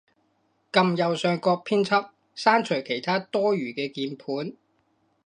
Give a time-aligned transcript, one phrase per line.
[0.71, 4.57] 撳右上角編輯，刪除其它多餘嘅鍵盤